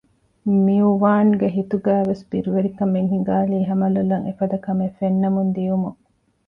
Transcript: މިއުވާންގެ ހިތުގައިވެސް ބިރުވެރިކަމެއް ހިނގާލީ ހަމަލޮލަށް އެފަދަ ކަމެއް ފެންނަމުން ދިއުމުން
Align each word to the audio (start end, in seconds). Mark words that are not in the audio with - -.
މިއުވާންގެ 0.65 1.47
ހިތުގައިވެސް 1.55 2.23
ބިރުވެރިކަމެއް 2.29 3.11
ހިނގާލީ 3.13 3.57
ހަމަލޮލަށް 3.69 4.25
އެފަދަ 4.27 4.57
ކަމެއް 4.65 4.95
ފެންނަމުން 4.99 5.51
ދިއުމުން 5.55 5.99